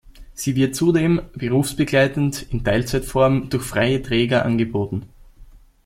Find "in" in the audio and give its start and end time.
2.51-2.63